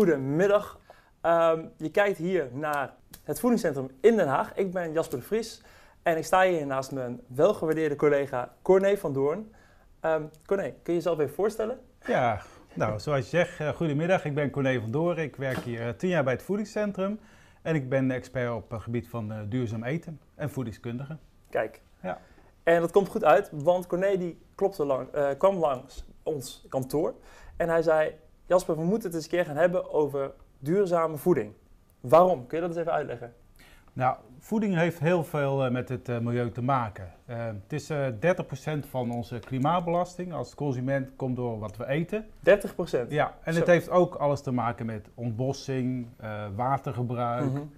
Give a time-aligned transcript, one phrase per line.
[0.00, 0.80] Goedemiddag.
[1.20, 4.54] Ehm, je kijkt hier naar het voedingscentrum in Den Haag.
[4.54, 5.62] Ik ben Jasper de Vries
[6.02, 9.52] en ik sta hier naast mijn welgewaardeerde collega Corné van Doorn.
[10.02, 11.80] Um, Corné, kun je jezelf even voorstellen?
[12.06, 12.40] Ja,
[12.74, 14.24] nou, zoals je zegt, uh, goedemiddag.
[14.24, 15.18] Ik ben Corné van Doorn.
[15.18, 17.20] Ik werk hier uh, tien jaar bij het voedingscentrum.
[17.62, 21.16] En ik ben expert op het gebied van uh, duurzaam eten en voedingskundige.
[21.50, 21.80] Kijk.
[22.02, 22.20] Ja.
[22.62, 25.08] En dat komt goed uit, want Corné die klopte lang,
[25.38, 27.14] kwam langs ons kantoor.
[27.56, 28.14] En hij zei,
[28.50, 31.52] Jasper, we moeten het eens een keer gaan hebben over duurzame voeding.
[32.00, 32.46] Waarom?
[32.46, 33.34] Kun je dat eens even uitleggen?
[33.92, 37.12] Nou, voeding heeft heel veel uh, met het uh, milieu te maken.
[37.26, 42.24] Uh, het is 30% van onze klimaatbelasting als consument komt door wat we eten.
[42.24, 42.28] 30%?
[43.08, 43.58] Ja, en Zo.
[43.58, 46.06] het heeft ook alles te maken met ontbossing,
[46.54, 47.72] watergebruik, mm -hmm.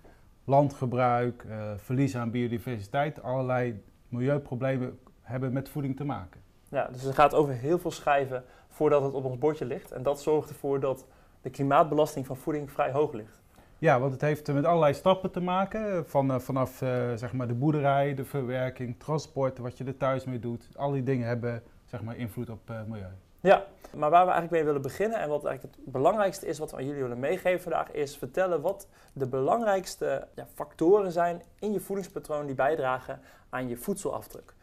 [0.45, 1.47] landgebruik,
[1.77, 3.23] verlies aan biodiversiteit.
[3.23, 6.41] Allerlei milieuproblemen hebben met voeding te maken.
[6.69, 9.93] Ja, dus het gaat over heel veel schijven voordat het op ons bordje ligt.
[9.93, 11.07] En dat zorgt ervoor dat
[11.41, 13.41] de klimaatbelasting van voeding vrij hoog ligt.
[13.79, 16.09] Ja, want het heeft met allerlei stappen te maken.
[16.09, 20.39] Van, vanaf uh, zeg maar de boerderij, de verwerking, transport, wat je er thuis mee
[20.39, 20.69] doet.
[20.77, 23.11] Al die dingen hebben zeg maar, invloed op uh, milieu.
[23.41, 23.65] Ja,
[23.95, 26.77] maar waar we eigenlijk mee willen beginnen en wat eigenlijk het belangrijkste is wat we
[26.77, 31.81] aan jullie willen meegeven vandaag, is vertellen wat de belangrijkste ja, factoren zijn in je
[31.81, 34.55] voedingspatroon die bijdragen aan je voedselafdruk.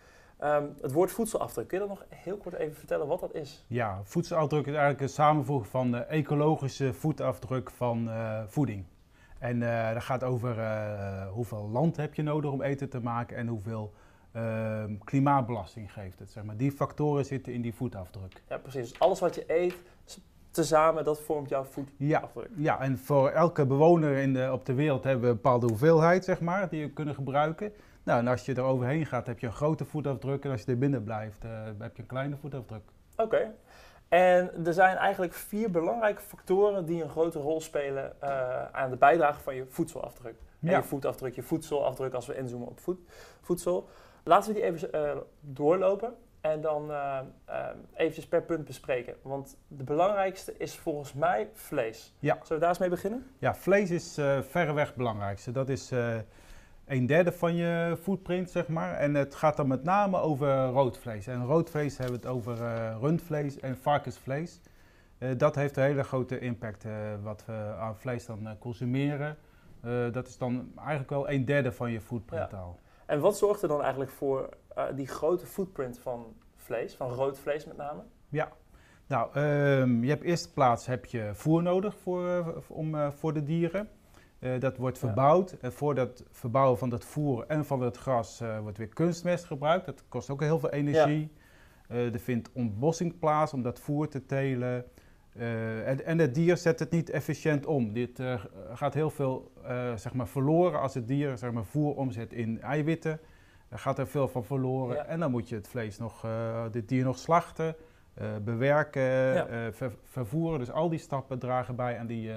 [0.44, 3.66] Um, het woord voedselafdruk, kun je dat nog heel kort even vertellen wat dat is?
[3.68, 8.86] Ja, voedselafdruk is eigenlijk een samenvoeging van de ecologische voetafdruk van uh, voeding.
[9.40, 13.38] En uh, dat gaat over uh, hoeveel land heb je nodig om eten te maken
[13.38, 13.94] en hoeveel
[14.32, 16.30] ehm, klimaatbelasting geeft het.
[16.30, 16.58] Zeg maar.
[16.58, 18.42] Die factoren zitten in die voetafdruk.
[18.50, 18.90] Ja, precies.
[18.90, 19.76] Dus alles wat je eet,
[20.52, 22.10] tezamen, dat vormt jouw voetafdruk.
[22.10, 25.68] Ja, ja, en voor elke bewoner in de, op de wereld hebben we een bepaalde
[25.68, 27.72] hoeveelheid, zeg maar, die we kunnen gebruiken.
[28.10, 30.44] Nou, en als je er overheen gaat, heb je een grote voetafdruk.
[30.46, 32.82] En als je er binnen blijft, uh, heb je een kleine voetafdruk.
[33.12, 33.24] Oké.
[33.24, 33.52] Okay.
[34.08, 38.96] En er zijn eigenlijk vier belangrijke factoren die een grote rol spelen uh, aan de
[38.96, 40.36] bijdrage van je voedselafdruk.
[40.60, 40.72] Ja.
[40.72, 43.00] En je voetafdruk, je voedselafdruk als we inzoomen op voed,
[43.42, 43.90] voedsel.
[44.24, 46.92] Laten we die even uh, doorlopen en dan
[47.94, 49.16] eventjes per punt bespreken.
[49.22, 52.14] Want de belangrijkste is volgens mij vlees.
[52.20, 52.34] Ja.
[52.34, 53.28] Zullen we daar eens mee beginnen?
[53.38, 54.14] Ja, vlees is
[54.50, 55.52] verreweg het belangrijkste.
[55.52, 55.92] Dat is
[56.90, 58.94] een derde van je footprint, zeg maar.
[58.94, 61.28] En het gaat dan met name over rood vlees.
[61.28, 64.62] En rood vlees hebben we het over uh, rundvlees en varkensvlees.
[65.20, 66.92] Uh, dat heeft een hele grote impact uh,
[67.24, 69.38] wat we aan vlees dan consumeren.
[70.12, 72.58] dat is dan eigenlijk wel een derde van je footprint ja.
[72.58, 72.80] al.
[73.06, 74.50] En wat zorgt er dan eigenlijk voor
[74.96, 78.02] die grote footprint van vlees, van rood vlees met name?
[78.30, 78.52] Ja,
[79.08, 83.90] nou, um, je hebt eerste plaats heb je voer nodig voor, om, voor de dieren.
[84.40, 85.52] Uh, dat wordt verbouwd.
[85.52, 89.46] En voor dat verbouwen van dat voer en van het gras uh, wordt weer kunstmest
[89.46, 89.86] gebruikt.
[89.86, 91.32] Dat kost ook heel veel energie.
[91.92, 94.86] Uh, er vindt ontbossing plaats om dat voer te telen.
[95.86, 97.94] En, en, het dier zet het niet efficiënt om.
[97.94, 98.22] Dit
[98.74, 99.52] gaat heel veel
[99.96, 103.20] zeg maar verloren als het dier zeg maar, voer omzet in eiwitten.
[103.70, 104.96] Daar gaat er veel van verloren.
[104.96, 105.06] Ja.
[105.06, 106.26] En dan moet je het vlees nog,
[106.72, 107.76] dit dier nog slachten,
[108.44, 109.72] bewerken, ja.
[109.72, 110.60] ver, vervoeren.
[110.60, 112.32] Dus al die stappen dragen bij aan die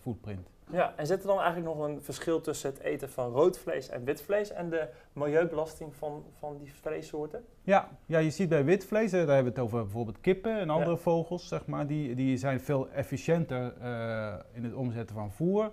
[0.00, 0.48] footprint.
[0.72, 3.88] Ja, en zit er dan eigenlijk nog een verschil tussen het eten van rood vlees
[3.88, 7.44] en wit vlees en de milieubelasting van, van die vleessoorten?
[7.62, 10.70] Ja, ja, je ziet bij wit vlees, daar hebben we het over bijvoorbeeld kippen en
[10.70, 10.96] andere ja.
[10.96, 15.70] vogels, zeg maar, die, die zijn veel efficiënter uh, in het omzetten van voer.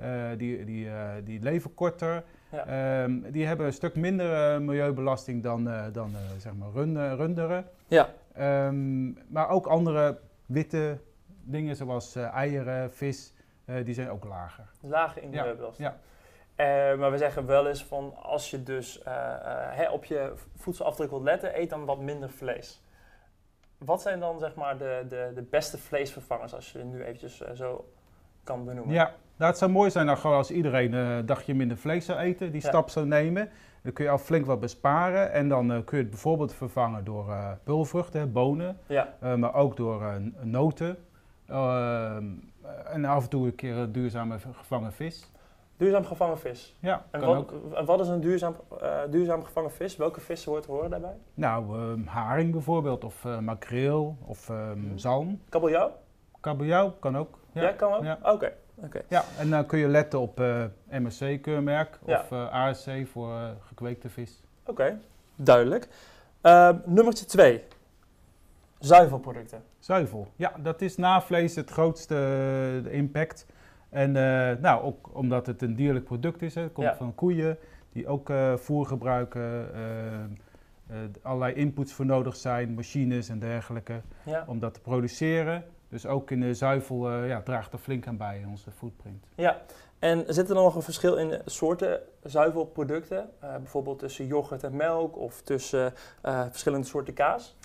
[0.00, 2.24] Uh, die, die, uh, die leven korter.
[2.50, 3.02] Ja.
[3.02, 7.66] Um, die hebben een stuk minder milieubelasting dan, dan zeg maar rund, runderen.
[7.86, 8.08] Ja.
[8.68, 10.98] Um, maar ook andere witte
[11.42, 13.32] dingen zoals eieren, vis.
[13.66, 14.64] Uh, die zijn ook lager.
[14.80, 15.36] Lager in de.
[15.36, 15.54] Ja.
[15.76, 15.96] ja.
[16.56, 19.04] Uh, maar we zeggen wel eens van als je dus uh,
[19.70, 22.82] hè, op je voedselafdruk wilt letten, eet dan wat minder vlees.
[23.78, 27.92] Wat zijn dan zeg maar de, de, de beste vleesvervangers als je nu eventjes zo
[28.44, 28.94] kan benoemen?
[28.94, 32.18] Ja, nou, het zou mooi zijn dan gewoon als iedereen een dagje minder vlees zou
[32.18, 32.68] eten, die ja.
[32.68, 33.50] stap zou nemen.
[33.82, 37.36] Dan kun je al flink wat besparen en dan kun je het bijvoorbeeld vervangen door
[37.64, 39.14] pulvruchten, bonen, ja.
[39.36, 40.98] maar ook door noten.
[42.66, 45.30] Ehm, en af en toe een keer een duurzame gevangen vis.
[45.76, 46.76] Duurzaam gevangen vis?
[46.80, 47.52] Ja, en wat, ook.
[47.74, 49.96] En wat is een duurzaam, uh, duurzaam gevangen vis?
[49.96, 51.16] Welke vissen hoort horen daarbij?
[51.34, 55.40] Nou, um, haring bijvoorbeeld, of uh, makreel, of um, zalm.
[55.48, 55.92] Kabeljauw?
[56.40, 57.38] Kabeljauw kan ook.
[57.52, 58.02] Ja, ja kan ook?
[58.02, 58.18] Ja.
[58.22, 58.30] Oké.
[58.30, 58.52] Okay.
[58.84, 59.02] Okay.
[59.08, 62.20] Ja, en dan kun je letten op uh, MSC-keurmerk ja.
[62.20, 64.42] of ASC voor gekweekte vis.
[64.60, 64.98] Oké, okay.
[65.36, 65.88] duidelijk.
[66.40, 67.64] Ehm, nummertje twee.
[68.78, 69.62] Zuivelproducten.
[69.86, 72.14] Zuivel, ja, dat is na vlees het grootste
[72.84, 73.46] uh, impact.
[73.88, 76.62] En uh, nou, ook omdat het een dierlijk product is, hè.
[76.62, 76.96] het komt ja.
[76.96, 77.58] van koeien
[77.92, 79.68] die ook uh, voer gebruiken,
[81.22, 84.44] allerlei inputs voor nodig zijn, machines en dergelijke, ja.
[84.46, 85.64] om dat te produceren.
[85.88, 89.26] Dus ook in de zuivel ja, draagt er flink aan bij, onze footprint.
[89.34, 89.60] Ja,
[89.98, 93.30] en zit er dan nog een verschil in de soorten zuivelproducten?
[93.40, 95.92] bijvoorbeeld tussen yoghurt en melk of tussen
[96.22, 97.56] verschillende soorten kaas?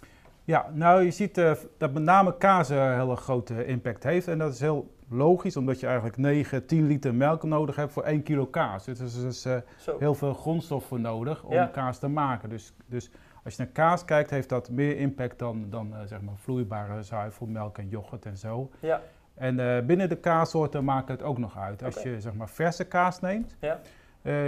[0.52, 1.36] Ja, nou je ziet
[1.78, 4.28] dat met name kaas een hele grote impact heeft.
[4.28, 8.04] En dat is heel logisch, omdat je eigenlijk 9, 10 liter melk nodig hebt voor
[8.04, 8.86] 1 kilo kaas.
[8.86, 9.56] Dus er is dus, uh,
[10.00, 12.50] heel veel grondstoffen nodig om kaas te maken.
[12.50, 13.12] Dus, dus
[13.44, 17.04] als je naar kaas kijkt, heeft dat meer impact dan, dan uh, zeg maar vloeibare
[17.04, 18.70] zuivel, melk en yoghurt en zo.
[18.80, 19.02] Ja.
[19.34, 21.84] En binnen de kaassoorten maakt het ook nog uit.
[21.84, 23.80] Als je zeg maar verse kaas neemt, ja.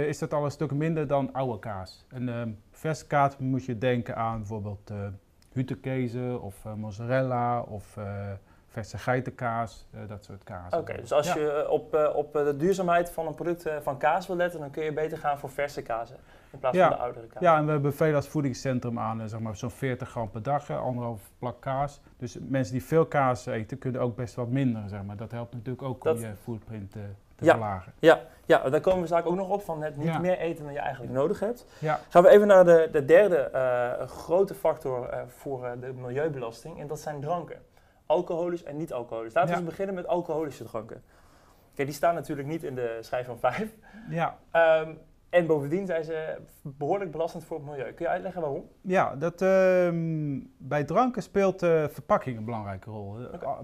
[0.06, 2.04] is dat al een stuk minder dan oude kaas.
[2.08, 5.06] En ehm, verse kaas moet je denken aan bijvoorbeeld uh,
[6.40, 7.98] of mozzarella of
[8.74, 10.72] verse geitenkaas, uh, dat soort kaas.
[10.72, 14.36] Oké, dus als je eh, op, op de duurzaamheid van een product van kaas wil
[14.36, 16.16] letten, dan kun je beter gaan voor verse kazen
[16.52, 17.42] in plaats van de oudere kaas.
[17.42, 20.70] Ja, en we hebben veel als voedingscentrum aan, zeg maar zo'n 40 gram per dag,
[20.70, 22.00] anderhalf plak kaas.
[22.16, 25.16] Dus mensen die veel kaas eten, kunnen ook best wat minder, zeg maar.
[25.16, 26.94] Dat helpt natuurlijk ook om je footprint
[27.36, 27.50] te ja.
[27.50, 27.92] verlagen.
[27.98, 28.20] Ja.
[28.46, 30.78] ja, daar komen we straks ook nog op, van het niet meer eten dan je
[30.78, 31.66] eigenlijk nodig hebt.
[31.78, 32.00] Ja.
[32.08, 33.50] Gaan we even naar de, de derde
[34.06, 37.62] grote factor voor de milieubelasting, en dat zijn dranken
[38.06, 39.34] alcoholisch en niet-alcoholisch.
[39.34, 41.02] Laten we beginnen met alcoholische dranken.
[41.74, 43.74] Kijk, die staan natuurlijk niet in de schijf van 5.
[44.08, 44.38] Ja.
[44.50, 44.94] Ehm,
[45.34, 47.92] en bovendien zijn ze behoorlijk belastend voor het milieu.
[47.92, 48.64] Kun je uitleggen waarom?
[48.80, 49.48] Ja, dat, uh,
[50.58, 53.16] bij dranken speelt uh, verpakking een belangrijke rol.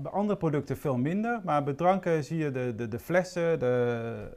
[0.03, 4.29] Bij andere producten veel minder, maar bij dranken zie je de, de, de flessen, de,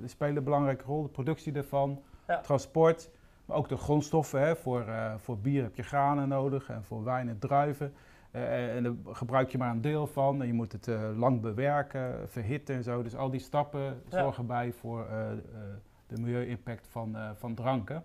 [0.00, 1.02] uh, spelen een belangrijke rol.
[1.02, 2.02] De productie ervan,
[2.42, 3.10] transport,
[3.44, 4.40] maar ook de grondstoffen.
[4.40, 4.56] Hè.
[4.56, 4.84] Voor,
[5.16, 7.94] voor bier heb je granen nodig en voor wijn en druiven.
[8.30, 10.40] En daar gebruik je maar een deel van.
[10.40, 13.02] En je moet het lang bewerken, verhitten en zo.
[13.02, 15.06] Dus al die stappen zorgen bij voor
[16.14, 18.04] de milieu-impact van, van dranken.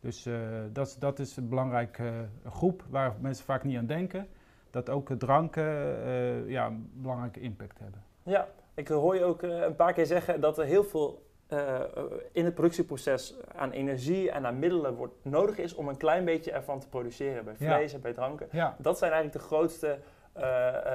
[0.00, 0.28] Dus
[0.72, 4.28] dat, dat is een belangrijke groep waar mensen vaak niet aan denken.
[4.70, 5.64] Dat ook dranken
[6.48, 8.02] ja, een belangrijke impact hebben.
[8.22, 11.22] Ja, ik hoor je ook een paar keer zeggen dat er heel veel
[11.52, 11.80] uh,
[12.32, 16.52] in het productieproces aan energie en aan middelen wordt, nodig is om een klein beetje
[16.52, 17.44] ervan te produceren.
[17.44, 18.48] Bij vlees en bij dranken.
[18.78, 19.98] Dat zijn eigenlijk de grootste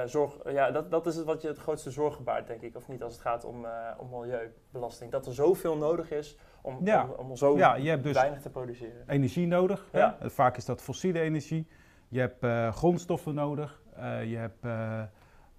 [0.04, 0.52] zorg.
[0.52, 3.02] Ja, dat, dat is het wat je het grootste zorgen baart, denk ik, of niet,
[3.02, 3.66] als het gaat om,
[3.98, 5.10] om milieubelasting.
[5.10, 8.50] Dat er zoveel nodig is om, om, om, zo ja, je hebt dus weinig te
[8.50, 9.04] produceren.
[9.06, 9.88] Energie nodig.
[9.92, 10.16] Ja.
[10.20, 11.68] Vaak is dat fossiele energie.
[12.08, 13.82] Je hebt grondstoffen nodig.
[14.24, 14.64] je hebt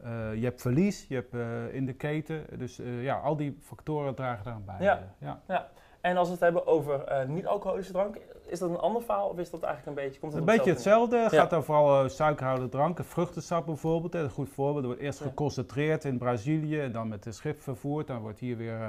[0.06, 2.46] uh, je hebt verlies, je hebt uh, in de keten.
[2.58, 4.76] Dus uh, ja, al die factoren dragen daaraan bij.
[4.80, 5.14] Ja.
[5.20, 5.42] ja.
[5.48, 5.70] ja.
[6.02, 9.50] En als we het hebben over niet-alcoholische drank, is dat een ander verhaal of is
[9.50, 10.20] dat eigenlijk een beetje...
[10.20, 11.18] Komt het een beetje hetzelfde.
[11.18, 13.06] Het gaat dan vooral suikerhoudende dranken.
[13.06, 14.76] Vruchtensap bijvoorbeeld, een goed voorbeeld.
[14.76, 18.08] Dat wordt eerst geconcentreerd in Brazilië en dan met de schip vervoerd.
[18.08, 18.80] Dan wordt hier weer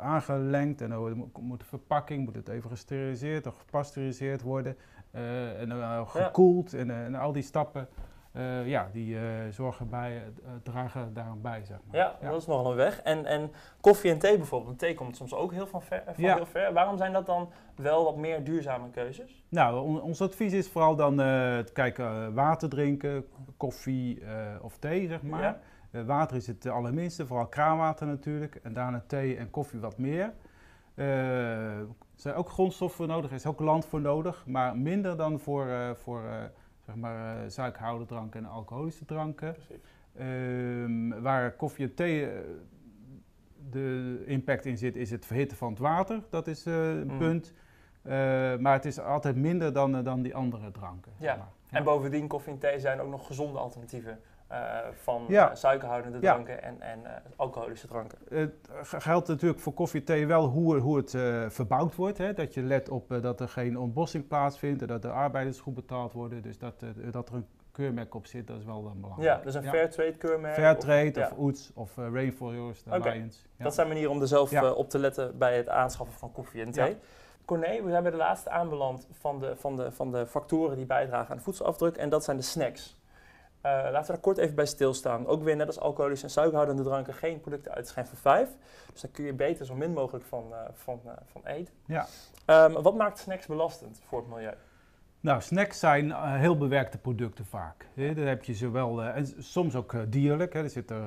[0.00, 4.76] aangelengd en dan moet de verpakking moet het even gesteriliseerd of gepasteuriseerd worden.
[5.58, 7.88] en dan gekoeld en, en al die stappen.
[8.36, 11.96] Uh, ja, die uh, zorgen bij, uh, dragen daaraan bij, zeg maar.
[11.96, 13.02] Ja, dat is nogal een weg.
[13.02, 14.78] En, en koffie en thee bijvoorbeeld.
[14.78, 16.34] Thee komt soms ook heel van, ver, van ja.
[16.34, 16.72] heel ver.
[16.72, 19.44] Waarom zijn dat dan wel wat meer duurzame keuzes?
[19.48, 24.22] Nou, on, ons advies is vooral dan te kijken water drinken, koffie
[24.60, 25.58] of thee, zeg maar.
[25.92, 26.04] Ja.
[26.04, 28.60] water is het allerminste, vooral kraanwater natuurlijk.
[28.62, 30.32] En daarna thee en koffie wat meer.
[30.94, 35.96] er zijn ook grondstoffen nodig, er is ook land voor nodig, maar minder dan voor...
[36.02, 36.22] voor
[36.86, 39.56] zeg maar, uh, dranken en alcoholische dranken.
[40.20, 42.38] Um, waar koffie en thee uh,
[43.70, 46.22] de impact in zit, is het verhitten van het water.
[46.30, 47.18] Dat is uh, een mm.
[47.18, 47.52] punt.
[48.60, 51.12] maar het is altijd minder dan, dan die andere dranken.
[51.18, 51.26] Ja.
[51.26, 51.48] Zeg maar.
[51.70, 51.76] ja.
[51.76, 54.20] En bovendien, koffie en thee zijn ook nog gezonde alternatieven.
[54.52, 55.54] Uh, van ja.
[55.54, 58.18] suikerhoudende dranken en, en uh, alcoholische dranken.
[58.28, 62.18] Het geldt natuurlijk voor koffie en thee wel hoe, hoe het uh, verbouwd wordt.
[62.18, 62.32] Hè?
[62.32, 66.12] Dat je let op dat er geen ontbossing plaatsvindt en dat de arbeiders goed betaald
[66.12, 66.42] worden.
[66.42, 69.28] Dus dat, dat er een keurmerk op zit, dat is wel belangrijk.
[69.28, 69.70] Ja, dus een ja.
[69.70, 70.54] Fairtrade keurmerk?
[70.54, 73.40] Fairtrade of, of OETS of Rainforest Alliance.
[73.58, 76.70] Dat zijn manieren om er zelf op te letten bij het aanschaffen van koffie en
[76.70, 76.96] thee.
[77.44, 80.86] Corné, we zijn bij de laatste aanbeland van de, van, de, van de factoren die
[80.86, 82.95] bijdragen aan de voedselafdruk en dat zijn de snacks.
[83.66, 85.26] Uh, laten we daar kort even bij stilstaan.
[85.26, 88.48] Ook weer net als alcoholische en suikerhoudende dranken geen producten uit schijn van 5.
[88.92, 91.74] Dus daar kun je beter zo min mogelijk van, uh, van, uh, van eten.
[91.86, 92.06] Ja.
[92.46, 94.54] Um, wat maakt snacks belastend voor het milieu?
[95.20, 97.86] Nou, snacks zijn heel bewerkte producten vaak.
[97.94, 98.14] Hè.
[98.14, 100.52] Daar heb je zowel, en soms ook dierlijk.
[100.52, 100.62] Hè.
[100.62, 101.02] Er zit er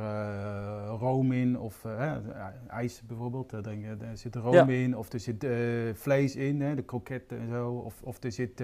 [0.85, 1.85] room in, of
[2.67, 3.63] ijs bijvoorbeeld, daar,
[3.97, 4.67] daar zit er room ja.
[4.67, 4.97] in.
[4.97, 5.47] Of er zit
[5.93, 7.71] vlees in, hè, de kroketten en zo.
[7.71, 8.63] Of, of er zit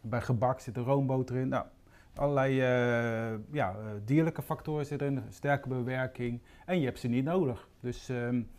[0.00, 1.48] bij gebak zit er roomboter in.
[1.48, 1.64] Nou,
[2.14, 6.40] allerlei uh, ja, eh, dierlijke factoren zitten sterke bewerking.
[6.66, 7.68] En je hebt ze niet nodig.
[7.80, 8.50] Dus um,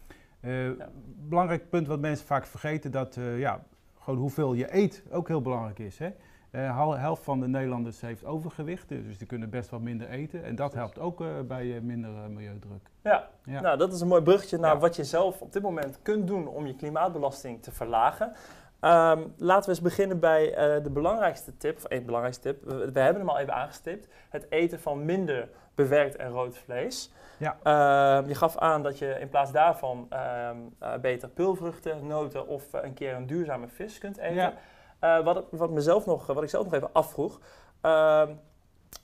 [0.42, 0.90] uh, ja.
[1.30, 3.64] belangrijk punt wat mensen vaak vergeten, dat ja,
[4.00, 5.98] gewoon hoeveel je eet ook heel belangrijk is.
[5.98, 6.10] Hè?
[6.52, 10.44] Uh, helft van de Nederlanders heeft overgewicht, dus die kunnen best wel minder eten.
[10.44, 12.90] En dat helpt ook uh, bij minder milieudruk.
[13.04, 13.30] Ja.
[13.46, 13.62] ja.
[13.62, 16.48] nou dat is een mooi bruggetje naar wat je zelf op dit moment kunt doen
[16.48, 18.34] om je klimaatbelasting te verlagen.
[18.82, 22.64] Um, laten we eens beginnen bij uh, de belangrijkste tip, of één belangrijkste tip.
[22.64, 24.08] We, we, hebben hem al even aangestipt.
[24.30, 27.12] Het eten van minder bewerkt en rood vlees.
[27.38, 27.58] Ja.
[27.64, 30.50] Uh, je gaf aan dat je in plaats daarvan uh,
[30.84, 34.54] uh, beter pulvruchten, noten of een keer een duurzame vis kunt eten.
[35.00, 35.24] Ja.
[35.24, 37.40] wat, wat, mezelf nog, wat ik zelf nog even afvroeg.
[37.82, 38.34] Ehm,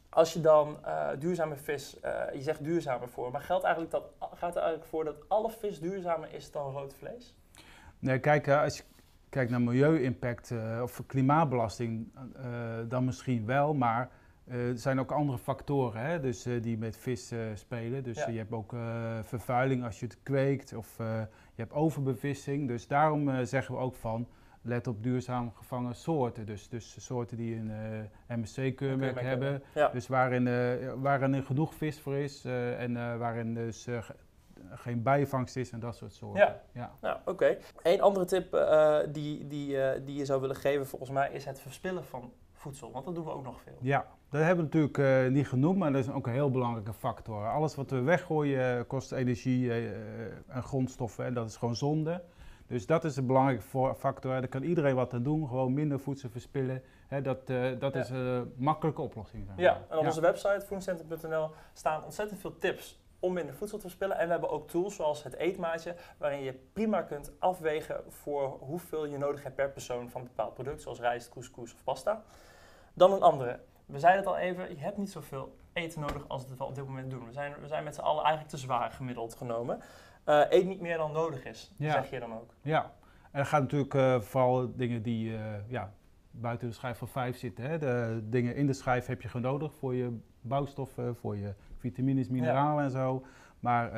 [0.09, 0.77] als je dan
[1.19, 1.97] duurzame vis,
[2.33, 4.03] je zegt duurzamer voor, maar geldt eigenlijk dat,
[4.33, 7.35] gaat er eigenlijk voor dat alle vis duurzamer is dan rood vlees?
[7.99, 8.83] Nee, kijk, als je
[9.29, 12.07] kijkt naar milieu-impact of klimaatbelasting,
[12.87, 14.09] dan misschien wel, maar
[14.47, 16.19] uh, er zijn ook andere factoren hè?
[16.19, 18.03] Dus, die met vis spelen.
[18.03, 18.75] Dus je hebt ook
[19.21, 22.67] vervuiling als je het kweekt of je hebt overbevissing.
[22.67, 24.27] Dus daarom zeggen we ook van
[24.61, 26.45] let op duurzaam gevangen soorten.
[26.45, 27.71] Dus, dus soorten die een
[28.27, 29.63] MSC-keurmerk hebben.
[29.73, 29.89] Ja.
[29.89, 30.49] Dus waarin,
[31.01, 32.45] waarin er genoeg vis voor is
[32.77, 33.87] en waarin dus
[34.71, 36.41] geen bijvangst is en dat soort soorten.
[36.41, 36.91] Ja, ja.
[37.01, 37.29] Nou, oké.
[37.29, 37.57] Okay.
[37.83, 38.51] Een andere tip
[39.11, 42.91] die, die, die je zou willen geven volgens mij is het verspillen van voedsel.
[42.91, 43.77] Want dat doen we ook nog veel.
[43.81, 47.47] Ja, dat hebben we natuurlijk niet genoemd, maar dat is ook een heel belangrijke factor.
[47.47, 49.71] Alles wat we weggooien eh, kost energie
[50.47, 52.23] en grondstoffen en dat is gewoon zonde.
[52.67, 54.31] Dus dat is een belangrijke factor.
[54.31, 55.47] Daar kan iedereen wat aan doen.
[55.47, 56.83] Gewoon minder voedsel verspillen.
[57.23, 57.47] Dat
[57.79, 59.47] dat is een makkelijke oplossing.
[59.57, 64.17] Ja, en op onze website voedingscentrum.nl staan ontzettend veel tips om minder voedsel te verspillen.
[64.17, 69.05] En we hebben ook tools zoals het eetmaatje, waarin je prima kunt afwegen voor hoeveel
[69.05, 72.23] je nodig hebt per persoon van een bepaald product, zoals rijst, couscous of pasta.
[72.93, 76.47] Dan een andere we zeiden het al even, je hebt niet zoveel eten nodig als
[76.47, 77.25] we op dit moment doen.
[77.25, 79.79] We zijn, we zijn met z'n allen eigenlijk te zwaar gemiddeld genomen.
[80.25, 82.53] Uh, eet niet meer dan nodig is, zeg je dan ook.
[82.61, 82.93] Ja,
[83.31, 85.93] en er gaat natuurlijk uh, vooral dingen die uh, ja,
[86.31, 87.63] buiten de schijf van 5 zitten.
[87.63, 87.77] Hè.
[87.77, 92.29] De dingen in de schijf heb je gewoon nodig voor je bouwstoffen, voor je vitamines,
[92.29, 93.25] mineralen en zo.
[93.59, 93.91] Maar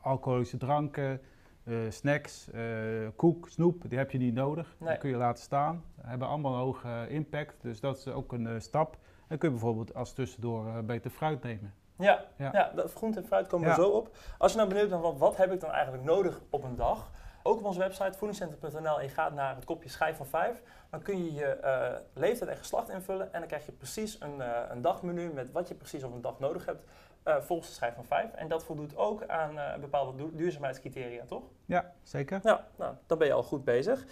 [0.00, 1.20] alcoholische dranken,
[1.64, 4.76] uh, snacks, uh, koek, snoep, die heb je niet nodig.
[4.78, 5.84] Die kun je laten staan.
[6.00, 8.98] Hebben allemaal een hoge impact, dus dat is ook een stap.
[9.28, 11.74] En kun je bijvoorbeeld als tussendoor beter fruit nemen.
[11.98, 12.50] Ja, ja.
[12.52, 13.74] ja groente en fruit komen ja.
[13.74, 14.16] er zo op.
[14.38, 17.10] Als je nou benieuwd bent wat heb ik dan eigenlijk nodig op een dag,
[17.46, 21.02] ook op onze website voedingscentrum.nl en je gaat naar het kopje schijf van 5, dan
[21.02, 24.60] kun je je uh, leeftijd en geslacht invullen en dan krijg je precies een, uh,
[24.68, 26.84] een dagmenu met wat je precies op een dag nodig hebt
[27.24, 28.32] uh, volgens de schijf van 5.
[28.32, 31.42] En dat voldoet ook aan bepaalde duurzaamheidscriteria, toch?
[31.64, 32.40] Ja, zeker.
[32.42, 34.04] Ja, nou, dan ben je al goed bezig.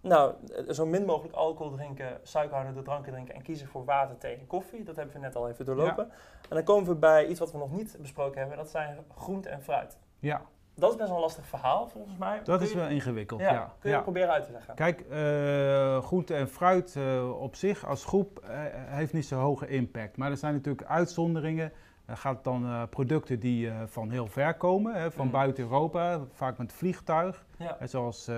[0.00, 0.34] Nou,
[0.68, 4.82] zo min mogelijk alcohol drinken, suikerhoudende dranken drinken en kiezen voor water, thee en koffie.
[4.82, 6.10] Dat hebben we net al even doorlopen.
[6.48, 8.56] En dan komen we bij iets wat we nog niet besproken hebben.
[8.56, 9.98] Dat zijn groente en fruit.
[10.18, 10.42] Ja,
[10.80, 12.40] dat is best wel een lastig verhaal volgens mij.
[12.44, 13.74] Dat is wel ingewikkeld, ja.
[13.78, 14.02] Kun je ja.
[14.02, 14.74] proberen uit te leggen?
[14.74, 19.68] Kijk, uh, groente en fruit uh, op zich als groep uh, heeft niet zo'n hoge
[19.68, 20.16] impact.
[20.16, 21.72] Maar er zijn natuurlijk uitzonderingen.
[22.06, 25.32] Er gaat dan producten die van heel ver komen, hè, van mm.
[25.32, 27.44] buiten Europa, vaak met vliegtuig.
[27.56, 27.76] Ja.
[27.86, 28.30] zoals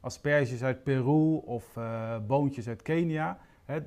[0.00, 1.64] asperges uit Peru of
[2.26, 3.38] boontjes uit Kenia.
[3.64, 3.78] Hè,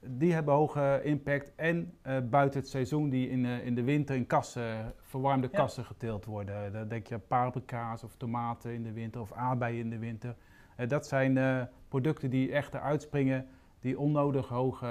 [0.00, 1.52] die hebben hoge impact.
[1.54, 5.84] En uh, buiten het seizoen die in, uh, in de winter in kassen, verwarmde kassen
[5.84, 6.72] geteeld worden.
[6.72, 10.34] Dan denk je aan paprika's of tomaten in de winter of aardbeien in de winter.
[10.76, 13.48] Uh, dat zijn producten die echt eruit springen
[13.80, 14.86] die onnodig hoge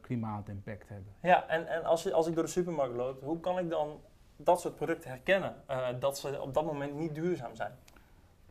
[0.00, 1.12] klimaatimpact hebben.
[1.22, 4.00] Ja, en, en als, als ik door de supermarkt loop, hoe kan ik dan
[4.36, 5.54] dat soort producten herkennen?
[5.98, 7.72] dat ze op dat moment niet duurzaam zijn?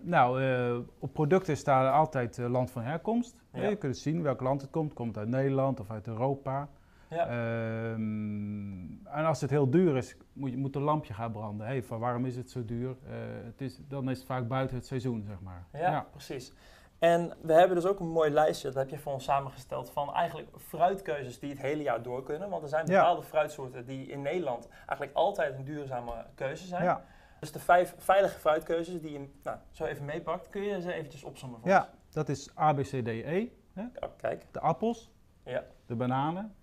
[0.01, 3.35] Nou, uh, op producten staat altijd uh, land van herkomst.
[3.53, 3.67] Ja.
[3.67, 4.93] Je kunt zien welk land het komt.
[4.93, 6.69] Komt uit Nederland of uit Europa.
[7.09, 7.91] Ja.
[7.91, 11.67] Um, en als het heel duur is, moet, je, moet een lampje gaan branden.
[11.67, 12.89] Hey, van waarom is het zo duur?
[12.89, 15.65] Uh, het is, dan is het vaak buiten het seizoen, zeg maar.
[15.71, 16.53] Ja, ja, precies.
[16.99, 20.13] En we hebben dus ook een mooi lijstje, dat heb je voor ons samengesteld, van
[20.13, 22.49] eigenlijk fruitkeuzes die het hele jaar door kunnen.
[22.49, 26.83] Want er zijn bepaalde fruitsoorten die in Nederland eigenlijk altijd een duurzame keuze zijn.
[26.83, 27.03] Ja.
[27.45, 31.23] Dus de vijf veilige fruitkeuzes die je nou, zo even meepakt, kun je ze eventjes
[31.23, 31.87] opzommen voor ja, ons?
[31.87, 33.47] Ja, dat is A, B, C, D, E.
[33.73, 33.83] Hè?
[34.17, 34.45] Kijk.
[34.51, 35.11] De appels,
[35.43, 35.63] ja.
[35.85, 36.55] de bananen,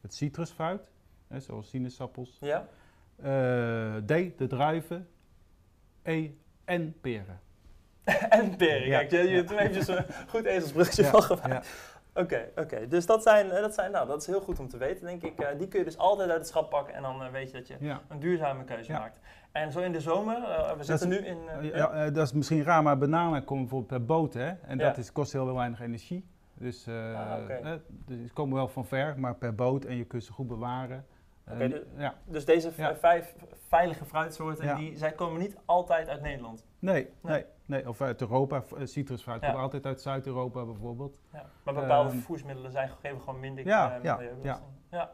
[0.00, 0.90] het citrusfruit,
[1.28, 2.36] hè, zoals sinaasappels.
[2.40, 2.68] Ja.
[3.18, 5.08] Uh, D, de druiven.
[6.02, 6.30] E,
[6.64, 7.40] en peren.
[8.40, 8.98] en peren, ja.
[8.98, 11.68] kijk, je, je hebt er eventjes een goed ezelsbruggetje van gemaakt.
[12.14, 12.86] Oké, oké.
[12.88, 15.22] Dus dat, zijn, eh, dat, zijn, nou, dat is heel goed om te weten, denk
[15.22, 15.40] ik.
[15.40, 17.56] Uh, die kun je dus altijd uit het schap pakken en dan uh, weet je
[17.56, 17.76] dat je
[18.08, 19.20] een duurzame keuze maakt.
[19.52, 21.38] En zo in de zomer, uh, we zitten nu in...
[21.62, 24.48] ja, dat is misschien raar, maar bananen komen bijvoorbeeld per boot, hè.
[24.48, 26.28] En dat is, kost heel weinig energie.
[26.54, 27.80] Dus, ah, okay.
[27.88, 31.06] dus ze komen wel van ver, maar per boot en je kunt ze goed bewaren.
[31.50, 32.14] Okay, ja.
[32.24, 33.34] Dus deze vijf
[33.70, 36.64] veilige fruitsoorten, die, zij komen niet altijd uit Nederland?
[36.78, 37.32] Nee, nee.
[37.32, 37.44] nee,
[37.86, 38.62] of uit Europa.
[38.84, 41.18] Citrusfruit komt altijd uit Zuid-Europa bijvoorbeeld.
[41.62, 44.60] Maar bepaalde um, voedingsmiddelen zijn, geven gewoon minder ja, uh, ja, ja.
[44.90, 45.12] ja.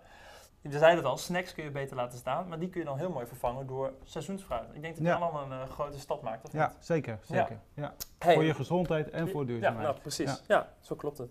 [0.60, 2.98] Je zei het al, snacks kun je beter laten staan, maar die kun je dan
[2.98, 4.74] heel mooi vervangen door seizoensfruit.
[4.74, 7.18] Ik denk dat dat allemaal een uh, grote stap maakt, of Ja, zeker.
[7.22, 7.58] zeker.
[7.74, 7.94] Ja.
[8.18, 9.86] voor je gezondheid en voor duurzaamheid.
[9.86, 10.42] Ja, nou, precies.
[10.46, 10.72] Ja.
[10.80, 11.30] zo klopt het.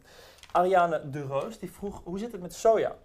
[0.52, 2.96] Ariane de Roos, die vroeg, hoe zit het met soja?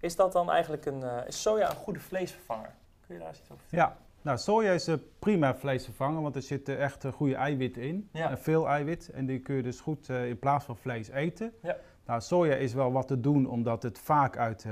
[0.00, 2.74] Is dat dan eigenlijk een, uh, is soja een goede vleesvervanger?
[3.06, 3.86] Kun je daar eens iets over vertellen?
[3.86, 8.08] Ja, nou, soja is een prima vleesvervanger, want er zitten echt goede eiwitten in.
[8.12, 8.30] Ja.
[8.30, 9.08] En veel eiwit.
[9.08, 11.52] En die kun je dus goed in plaats van vlees eten.
[11.62, 11.76] Ja.
[12.06, 14.66] Nou, soja is wel wat te doen, omdat het vaak uit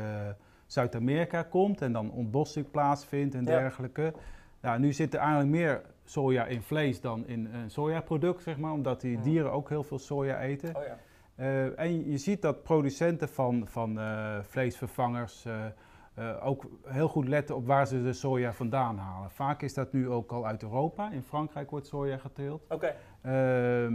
[0.67, 4.13] Zuid-Amerika komt en dan ontbossing plaatsvindt en dergelijke.
[4.61, 8.73] Nou, nu zit er eigenlijk meer soja in vlees dan in een sojaproduct, zeg maar,
[8.73, 10.77] omdat die dieren ook heel veel soja eten.
[10.77, 10.99] Oh ja.
[11.39, 15.65] Uh, en je ziet dat producenten van, van uh, vleesvervangers uh,
[16.43, 19.31] ook heel goed letten op waar ze de soja vandaan halen.
[19.31, 21.11] Vaak is dat nu ook al uit Europa.
[21.11, 22.65] In Frankrijk wordt soja geteeld.
[22.69, 22.75] Oké.
[22.75, 22.95] Okay.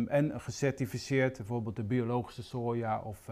[0.06, 3.30] en gecertificeerd, bijvoorbeeld de biologische soja of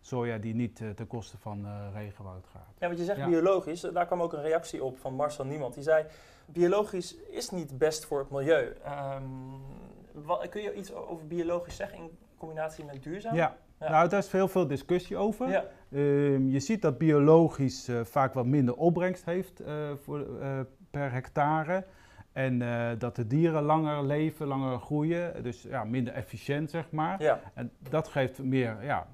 [0.00, 2.74] soja die niet uh, ten koste van regenwoud gaat.
[2.78, 5.74] Ja, want je zegt biologisch, daar kwam ook een reactie op van Marcel Niemand.
[5.74, 6.04] Die zei,
[6.46, 8.76] biologisch is niet best voor het milieu.
[9.16, 9.62] Um,
[10.12, 13.34] wat, kun je iets over biologisch zeggen in combinatie met duurzaam?
[13.34, 15.48] Ja, nou daar is heel veel discussie over.
[15.48, 15.64] Ja.
[15.90, 19.62] Um, je ziet dat biologisch uh, vaak wat minder opbrengst heeft
[20.02, 20.26] voor,
[20.90, 21.84] per hectare.
[22.32, 22.58] En
[22.98, 25.42] dat de dieren langer leven, langer groeien.
[25.42, 27.22] Dus ja, minder efficiënt, zeg maar.
[27.22, 27.40] Ja.
[27.54, 29.06] En dat geeft meer ja,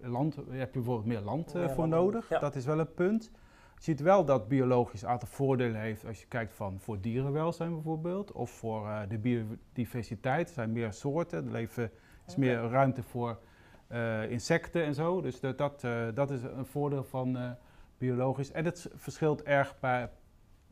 [0.00, 2.28] land, heb je bijvoorbeeld meer land voor nodig.
[2.28, 3.30] Dat is wel een punt.
[3.78, 7.72] Je ziet wel dat biologisch een aantal voordelen heeft als je kijkt van voor dierenwelzijn
[7.72, 8.32] bijvoorbeeld.
[8.32, 10.48] Of voor uh, de biodiversiteit.
[10.48, 11.44] Er zijn meer soorten.
[11.44, 11.90] Er leven,
[12.26, 13.38] is meer ruimte voor
[14.28, 15.20] insecten en zo.
[15.20, 15.80] Dus dat, dat,
[16.14, 17.56] dat is een voordeel van
[17.98, 18.52] biologisch.
[18.52, 20.10] En het verschilt erg bij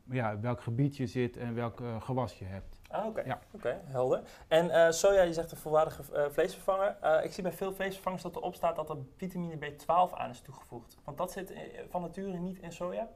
[0.09, 2.76] ja, welk gebied je zit en welk gewas je hebt.
[2.87, 3.21] Ah, oké.
[3.25, 3.39] Ja.
[3.85, 4.21] Helder.
[4.47, 6.97] En uh, soja, je zegt een volwaardige uh, vleesvervanger.
[7.03, 10.41] Uh, ik zie bij veel vleesvervangers dat erop staat dat er vitamine B12 aan is
[10.41, 10.97] toegevoegd.
[11.03, 11.53] Want dat zit
[11.89, 13.07] van nature niet in soja?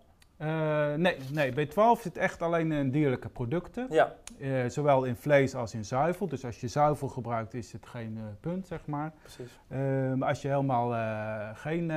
[0.96, 3.88] nee, nee, B12 zit echt alleen in dierlijke producten.
[3.90, 4.14] Ja.
[4.70, 6.28] zowel in vlees als in zuivel.
[6.28, 9.14] Dus als je zuivel gebruikt is het geen punt, zeg maar.
[9.22, 9.60] Precies.
[10.16, 10.92] maar als je helemaal
[11.56, 11.92] geen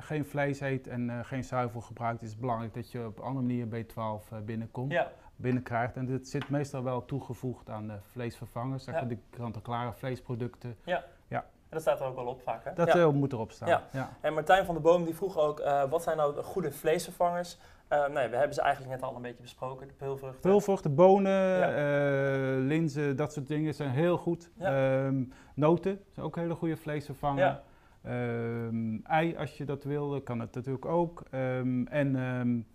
[0.00, 3.66] geen vlees eet en geen zuivel gebruikt, is het belangrijk dat je op andere manier
[3.66, 4.92] B12 binnenkomt.
[4.92, 5.96] Ja binnenkrijgt.
[5.96, 10.76] En dit zit meestal wel toegevoegd aan de vleesvervangers, zeg maar de kant-en-klare vleesproducten.
[10.84, 11.04] Ja.
[11.28, 11.38] ja.
[11.38, 12.72] En dat staat er ook wel op vaak, hè?
[12.74, 13.10] Dat ja.
[13.10, 13.82] moet erop staan, ja.
[13.92, 14.10] ja.
[14.20, 17.58] En Martijn van der Boom die vroeg ook, uh, wat zijn nou goede vleesvervangers?
[17.92, 20.40] Uh, nee, we hebben ze eigenlijk net al een beetje besproken, de peulvruchten.
[20.40, 24.50] Peulvruchten, bonen, uh, linzen, dat soort dingen zijn heel goed.
[24.62, 27.60] Um, noten zijn ook hele goede vleesvervanger.
[28.08, 31.22] Um, ei, als je dat wil, kan het natuurlijk ook.
[31.30, 32.66] Um, en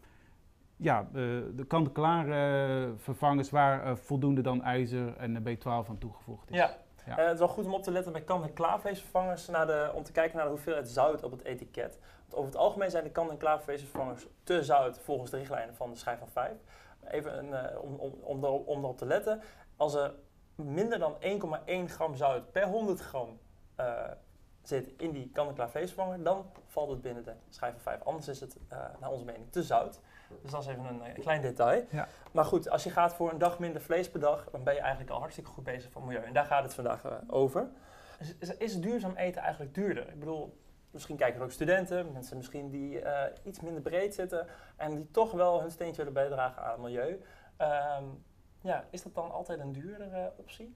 [0.81, 6.55] ja, de kant-en-klare vervangers waar uh, voldoende dan ijzer en B12 aan toegevoegd is.
[6.55, 6.77] Ja.
[7.05, 7.19] ja.
[7.19, 10.11] Uh, het is wel goed om op te letten bij kant-en-klaarvleesvervangers naar de, om te
[10.11, 11.99] kijken naar de hoeveelheid zout op het etiket.
[12.21, 16.19] Want over het algemeen zijn de kant-en-klaarvleesvervangers te zout volgens de richtlijnen van de schijf
[16.19, 16.51] van 5.
[17.07, 19.41] Even een, uh, om, om, om, erop, om erop te letten,
[19.77, 20.13] als er
[20.55, 23.39] minder dan 1,1 gram zout per 100 gram
[24.63, 28.03] zit in die kant-en-klaar vleesvervanger, dan valt het binnen de schijf van 5.
[28.03, 28.57] Anders is het
[28.99, 29.99] naar onze mening te zout.
[30.41, 31.85] Dus dat is even een, een klein detail.
[31.89, 32.07] Ja.
[32.31, 34.79] Maar goed, als je gaat voor een dag minder vlees per dag, dan ben je
[34.79, 36.23] eigenlijk al hartstikke goed bezig voor milieu.
[36.23, 37.69] En daar gaat het vandaag uh, over.
[38.57, 40.09] Is, duurzaam eten eigenlijk duurder?
[40.09, 40.57] Ik bedoel,
[40.91, 43.01] misschien kijken er ook studenten, mensen misschien die
[43.43, 47.21] iets minder breed zitten en die toch wel hun steentje willen bijdragen aan het milieu.
[47.57, 48.23] Um,
[48.61, 50.75] ja, is dat dan altijd een duurdere optie?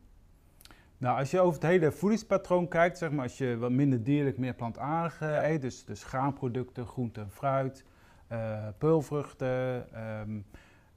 [0.97, 4.37] Nou, als je over het hele voedingspatroon kijkt, zeg maar, als je wat minder dierlijk,
[4.37, 7.85] meer plantaardig eet, dus, dus graanproducten, groente en fruit,
[8.31, 9.93] uh, peulvruchten.
[9.93, 10.39] Ehm,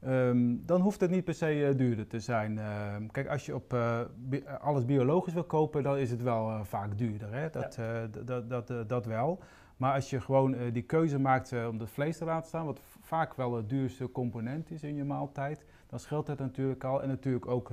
[0.00, 2.58] ehm, dan hoeft het niet per se uh, duurder te zijn.
[2.58, 3.76] Ehm, kijk, als je op
[4.16, 7.32] bi alles biologisch wil kopen, dan is het wel vaak duurder.
[7.32, 7.50] Hè?
[7.50, 7.78] Dat,
[8.24, 9.40] dat, dat, dat wel.
[9.76, 13.34] Maar als je gewoon die keuze maakt om het vlees te laten staan, wat vaak
[13.34, 17.02] wel het duurste component is in je maaltijd, dan scheelt het natuurlijk al.
[17.02, 17.70] En natuurlijk ook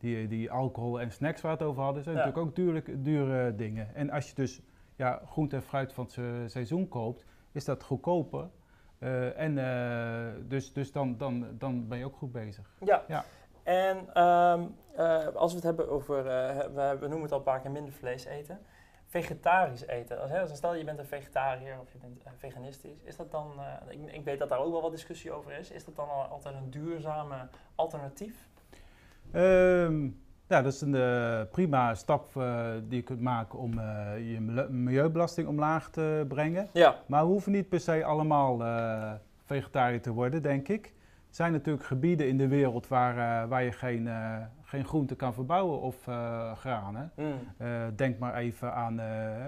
[0.00, 3.94] die, die alcohol en snacks waar het over hadden, zijn natuurlijk ook duurlijk, dure dingen.
[3.94, 4.62] En als je dus
[4.96, 8.48] ja, groente en fruit van het seizoen koopt, is dat goedkoper
[9.00, 12.70] uh, en uh, dus, dus dan, dan, dan ben je ook goed bezig.
[12.84, 13.04] Ja.
[13.08, 13.24] ja.
[13.62, 17.60] En um, uh, als we het hebben over, we, we, noemen het al een paar
[17.60, 18.60] keer minder vlees eten.
[19.06, 20.20] Vegetarisch eten.
[20.20, 23.52] Als, hè, als stel je bent een vegetariër of je bent veganistisch, is dat dan,
[23.88, 26.54] ik, ik, weet dat daar ook wel wat discussie over is, is dat dan altijd
[26.54, 28.48] een duurzame alternatief?
[29.34, 30.18] Um,
[30.50, 32.32] Ja, dat is een uh, prima stap
[32.88, 33.72] die je kunt maken om
[34.18, 36.68] je milieubelasting omlaag te brengen.
[36.72, 36.96] Ja.
[37.06, 38.58] Maar we hoeven niet per se allemaal
[39.44, 40.86] vegetariër te worden, denk ik.
[40.86, 44.08] Er zijn natuurlijk gebieden in de wereld waar, waar je geen,
[44.62, 45.96] geen groente kan verbouwen of
[46.58, 47.12] granen.
[47.16, 47.34] Mm.
[47.96, 48.96] denk maar even aan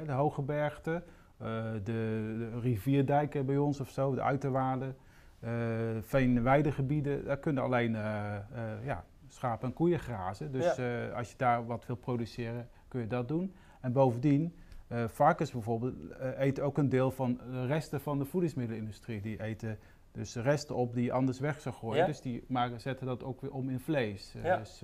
[0.06, 1.02] de Hoge Bergte,
[1.38, 4.96] de, de, rivierdijken bij ons of zo, de uiterwaarden.
[6.00, 7.92] Veen- en weidegebieden, daar kunnen alleen
[8.84, 10.52] ja, schapen en koeien grazen.
[10.52, 13.54] Dus eh, als je daar wat wil produceren, kun je dat doen.
[13.80, 14.54] En bovendien,
[14.88, 19.20] uh, varkens bijvoorbeeld uh, eten ook een deel van de resten van de voedingsmiddelenindustrie.
[19.20, 19.78] Die eten
[20.12, 22.06] dus resten op die je anders weg zou gooien.
[22.06, 24.32] Dus die maken, zetten dat ook weer om in vlees.
[24.42, 24.78] Dus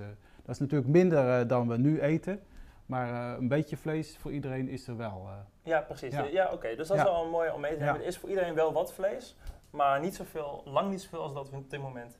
[0.44, 2.40] dat is natuurlijk minder dan we nu eten.
[2.87, 5.28] Maar een beetje vlees voor iedereen is er wel.
[5.62, 6.14] ja, precies.
[6.30, 6.76] Ja, oké.
[6.76, 8.02] Dus dat is wel een mooie om mee te hebben.
[8.02, 9.37] Er is voor iedereen wel wat vlees,
[9.70, 12.18] maar niet zoveel, lang niet zoveel als dat we op dit moment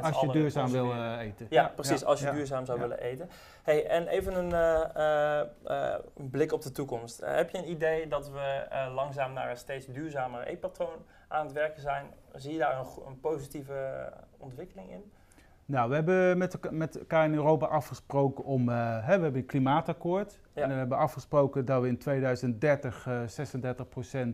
[0.00, 1.46] als je duurzaam wil uh, eten.
[1.50, 3.30] Ja, precies, als je duurzaam zou willen eten.
[3.62, 4.52] Hey, en even een
[4.96, 7.20] uh, uh, blik op de toekomst.
[7.24, 11.82] heb je een idee dat we langzaam naar een steeds duurzamer eetpatroon aan het werken
[11.82, 12.06] zijn?
[12.34, 15.12] Zie je daar een, een positieve ontwikkeling in?
[15.64, 20.40] Nou, we hebben met, met elkaar in Europa afgesproken om, hè, we hebben een klimaatakkoord.
[20.52, 23.08] En we hebben afgesproken dat we in 2030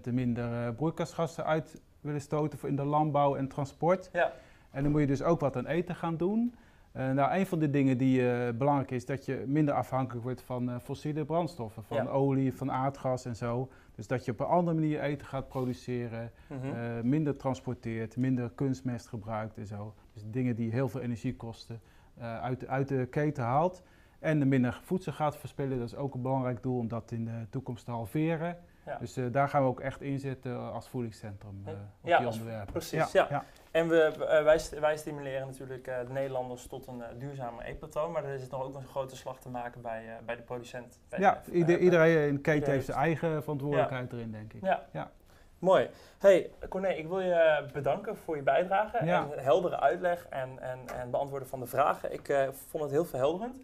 [0.08, 4.10] 36% minder broeikasgassen uit willen stoten voor in de landbouw en transport.
[4.12, 4.32] Ja.
[4.78, 6.54] En dan moet je dus ook wat aan eten gaan doen.
[6.96, 10.42] Uh, nou, een van de dingen die uh, belangrijk is, dat je minder afhankelijk wordt
[10.42, 13.68] van uh, fossiele brandstoffen, van olie, van aardgas en zo.
[13.94, 17.08] Dus dat je op een andere manier eten gaat produceren, mhm.
[17.08, 19.94] minder transporteert, minder kunstmest gebruikt en zo.
[20.12, 21.80] Dus dingen die heel veel energie kosten,
[22.18, 23.82] uit, uit de keten haalt.
[24.18, 27.46] En minder voedsel gaat verspillen, dat is ook een belangrijk doel om dat in de
[27.50, 28.56] toekomst te halveren.
[29.00, 32.72] Dus daar gaan we ook echt inzetten als voedingscentrum op ja, die onderwerpen.
[32.72, 33.44] Precies, ja.
[33.70, 38.12] En we, eh, wij, wij, stimuleren natuurlijk uh, de Nederlanders tot een uh, duurzame eetpatroon,
[38.12, 41.00] maar er is nog ook een grote slag te maken bij, bij de producent.
[41.16, 44.62] ja, iedereen in de keten heeft zijn eigen verantwoordelijkheid erin, denk ik.
[44.62, 44.86] Ja.
[44.92, 45.10] ja.
[45.58, 45.88] Mooi.
[46.18, 51.10] Hey, Corné, ik wil je bedanken voor je bijdrage en heldere uitleg en, en, en
[51.10, 52.12] beantwoorden van de vragen.
[52.12, 53.56] Ik vond het heel verhelderend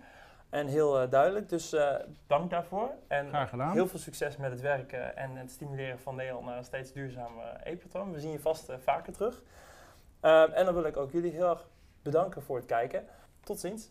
[0.54, 1.76] en heel duidelijk, dus
[2.26, 2.90] dank daarvoor.
[3.08, 3.72] En Graag gedaan.
[3.72, 7.60] heel veel succes met het werken en het stimuleren van Nederland naar een steeds duurzamer
[7.64, 8.12] eetpatroon.
[8.12, 9.42] We zien je vast vaker terug.
[10.20, 11.66] Ehm, en dan wil ik ook jullie heel erg
[12.02, 13.06] bedanken voor het kijken.
[13.40, 13.90] Tot ziens.